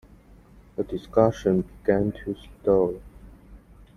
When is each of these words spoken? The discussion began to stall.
The 0.77 0.83
discussion 0.83 1.61
began 1.61 2.11
to 2.25 2.33
stall. 2.35 2.95